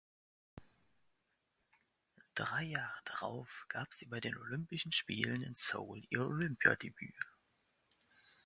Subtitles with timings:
[2.33, 7.13] Drei Jahre darauf gab sie bei den Olympischen Spielen in Seoul ihr Olympiadebüt.